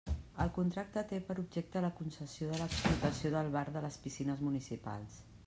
El 0.43 0.49
contracte 0.53 1.03
té 1.11 1.19
per 1.27 1.35
objecte 1.43 1.83
la 1.87 1.91
concessió 1.99 2.49
de 2.53 2.63
l'explotació 2.63 3.33
del 3.37 3.53
bar 3.59 3.65
de 3.79 3.85
les 3.87 4.01
piscines 4.07 4.43
municipals. 4.49 5.25